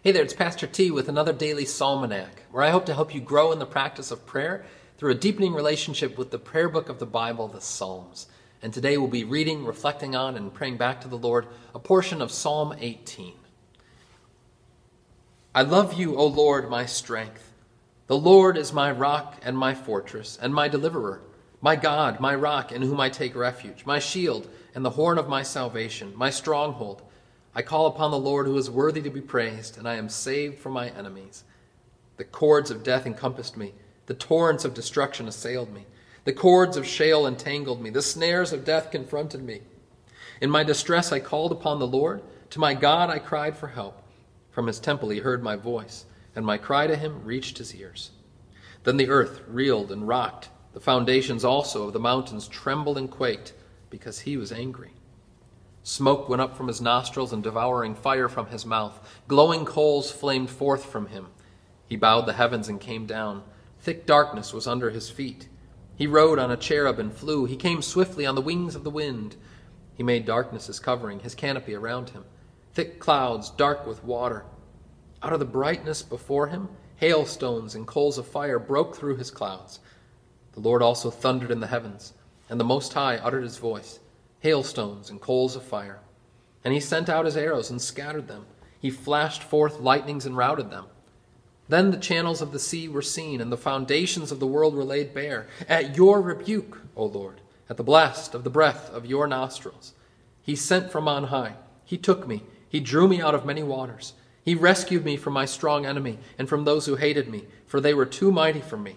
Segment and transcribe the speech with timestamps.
[0.00, 3.20] Hey there, it's Pastor T with another daily Psalmanac, where I hope to help you
[3.20, 4.64] grow in the practice of prayer
[4.96, 8.28] through a deepening relationship with the prayer book of the Bible, the Psalms.
[8.62, 12.22] And today we'll be reading, reflecting on, and praying back to the Lord a portion
[12.22, 13.34] of Psalm 18.
[15.52, 17.52] I love you, O Lord, my strength.
[18.06, 21.22] The Lord is my rock and my fortress and my deliverer,
[21.60, 25.28] my God, my rock in whom I take refuge, my shield and the horn of
[25.28, 27.02] my salvation, my stronghold.
[27.58, 30.60] I call upon the Lord who is worthy to be praised, and I am saved
[30.60, 31.42] from my enemies.
[32.16, 33.74] The cords of death encompassed me,
[34.06, 35.84] the torrents of destruction assailed me,
[36.22, 39.62] the cords of Sheol entangled me, the snares of death confronted me.
[40.40, 44.04] In my distress I called upon the Lord, to my God I cried for help.
[44.52, 46.04] From his temple he heard my voice,
[46.36, 48.12] and my cry to him reached his ears.
[48.84, 53.52] Then the earth reeled and rocked, the foundations also of the mountains trembled and quaked,
[53.90, 54.92] because he was angry.
[55.82, 59.00] Smoke went up from his nostrils and devouring fire from his mouth.
[59.26, 61.28] Glowing coals flamed forth from him.
[61.86, 63.42] He bowed the heavens and came down.
[63.80, 65.48] Thick darkness was under his feet.
[65.96, 67.46] He rode on a cherub and flew.
[67.46, 69.36] He came swiftly on the wings of the wind.
[69.94, 72.24] He made darkness his covering, his canopy around him.
[72.74, 74.44] Thick clouds, dark with water.
[75.22, 79.80] Out of the brightness before him, hailstones and coals of fire broke through his clouds.
[80.52, 82.12] The Lord also thundered in the heavens,
[82.48, 84.00] and the Most High uttered his voice
[84.40, 86.00] hailstones and coals of fire.
[86.64, 88.46] And he sent out his arrows and scattered them.
[88.80, 90.86] He flashed forth lightnings and routed them.
[91.68, 94.84] Then the channels of the sea were seen, and the foundations of the world were
[94.84, 95.46] laid bare.
[95.68, 99.92] At your rebuke, O Lord, at the blast of the breath of your nostrils.
[100.42, 101.56] He sent from on high.
[101.84, 102.44] He took me.
[102.68, 104.14] He drew me out of many waters.
[104.42, 107.92] He rescued me from my strong enemy and from those who hated me, for they
[107.92, 108.96] were too mighty for me.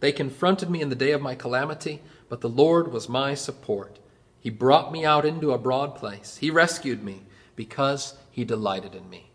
[0.00, 3.98] They confronted me in the day of my calamity, but the Lord was my support.
[4.40, 6.36] He brought me out into a broad place.
[6.36, 7.22] He rescued me
[7.56, 9.30] because he delighted in me.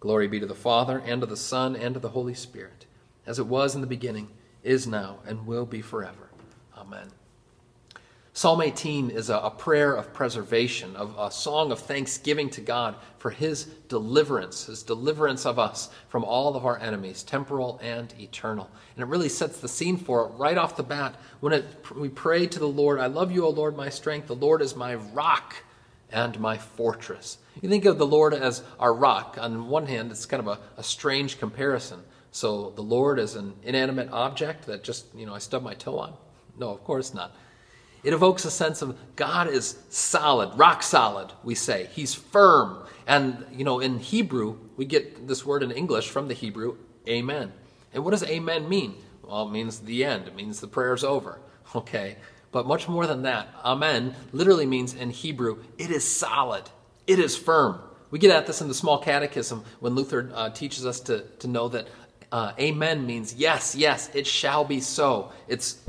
[0.00, 2.86] Glory be to the Father, and to the Son, and to the Holy Spirit,
[3.26, 4.28] as it was in the beginning,
[4.62, 6.30] is now, and will be forever.
[6.76, 7.08] Amen.
[8.36, 12.96] Psalm 18 is a, a, prayer of preservation, of a song of thanksgiving to God
[13.16, 18.68] for his deliverance, his deliverance of us from all of our enemies, temporal and eternal.
[18.96, 22.08] And it really sets the scene for it right off the bat when it, we
[22.08, 24.26] pray to the Lord, I love you, O Lord, my strength.
[24.26, 25.54] The Lord is my rock
[26.10, 27.38] and my fortress.
[27.62, 29.38] You think of the Lord as our rock.
[29.40, 32.02] On one hand, it's kind of a, a strange comparison.
[32.32, 36.00] So the Lord is an inanimate object that just, you know, I stub my toe
[36.00, 36.14] on?
[36.58, 37.32] No, of course not.
[38.04, 41.88] It evokes a sense of God is solid, rock solid, we say.
[41.92, 42.86] He's firm.
[43.06, 46.76] And, you know, in Hebrew, we get this word in English from the Hebrew,
[47.08, 47.52] amen.
[47.94, 48.94] And what does amen mean?
[49.22, 51.40] Well, it means the end, it means the prayer's over.
[51.74, 52.18] Okay.
[52.52, 56.62] But much more than that, amen literally means in Hebrew, it is solid,
[57.04, 57.80] it is firm.
[58.12, 61.48] We get at this in the small catechism when Luther uh, teaches us to, to
[61.48, 61.88] know that
[62.30, 65.32] uh, amen means yes, yes, it shall be so.
[65.48, 65.80] It's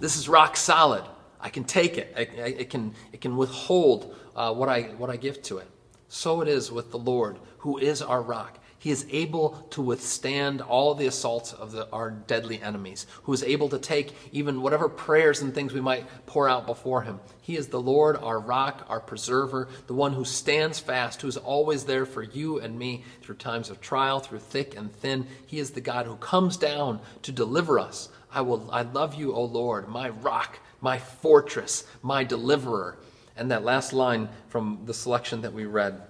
[0.00, 1.04] this is rock solid.
[1.42, 2.12] I can take it.
[2.16, 5.68] I, I, it, can, it can withhold uh, what, I, what I give to it.
[6.08, 8.58] So it is with the Lord, who is our rock.
[8.80, 13.42] He is able to withstand all the assaults of the, our deadly enemies, who is
[13.42, 17.20] able to take even whatever prayers and things we might pour out before him.
[17.42, 21.36] He is the Lord, our rock, our preserver, the one who stands fast, who is
[21.36, 25.26] always there for you and me through times of trial, through thick and thin.
[25.46, 28.08] He is the God who comes down to deliver us.
[28.32, 32.96] I will I love you, O Lord, my rock, my fortress, my deliverer.
[33.36, 36.00] And that last line from the selection that we read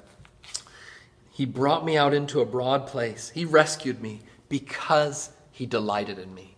[1.41, 3.31] He brought me out into a broad place.
[3.31, 4.21] He rescued me
[4.51, 6.55] because He delighted in me.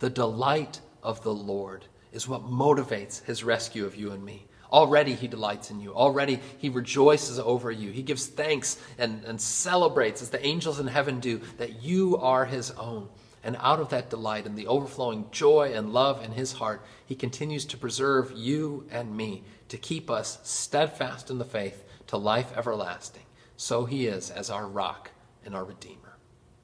[0.00, 4.44] The delight of the Lord is what motivates His rescue of you and me.
[4.70, 5.94] Already he delights in you.
[5.94, 7.90] Already he rejoices over you.
[7.90, 12.44] He gives thanks and, and celebrates, as the angels in heaven do, that you are
[12.44, 13.08] his own.
[13.42, 17.14] And out of that delight and the overflowing joy and love in his heart, he
[17.14, 22.54] continues to preserve you and me, to keep us steadfast in the faith to life
[22.54, 23.22] everlasting.
[23.58, 25.10] So he is as our rock
[25.44, 26.16] and our Redeemer.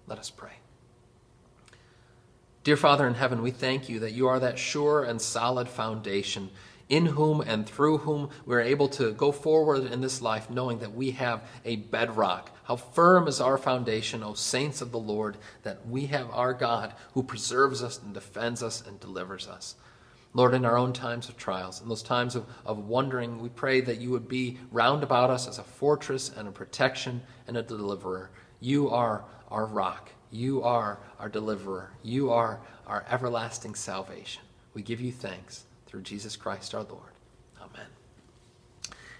[0.07, 0.53] Let us pray.
[2.63, 6.51] Dear Father in heaven, we thank you that you are that sure and solid foundation
[6.89, 10.95] in whom and through whom we're able to go forward in this life knowing that
[10.95, 12.57] we have a bedrock.
[12.63, 16.95] How firm is our foundation, O saints of the Lord, that we have our God
[17.15, 19.75] who preserves us and defends us and delivers us.
[20.35, 23.81] Lord, in our own times of trials, in those times of, of wondering, we pray
[23.81, 27.63] that you would be round about us as a fortress and a protection and a
[27.63, 28.31] deliverer.
[28.61, 30.11] You are our rock.
[30.33, 31.93] You are our deliverer.
[32.03, 34.43] You are our everlasting salvation.
[34.75, 37.13] We give you thanks through Jesus Christ our Lord.
[37.61, 37.87] Amen.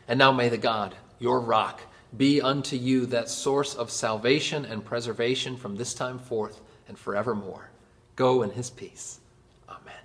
[0.09, 1.81] And now may the God, your rock,
[2.17, 7.71] be unto you that source of salvation and preservation from this time forth and forevermore.
[8.17, 9.21] Go in his peace.
[9.69, 10.04] Amen.